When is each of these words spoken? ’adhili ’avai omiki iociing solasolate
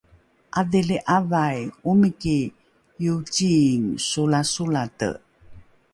’adhili 0.59 0.97
’avai 1.17 1.59
omiki 1.89 2.39
iociing 3.07 3.85
solasolate 4.09 5.09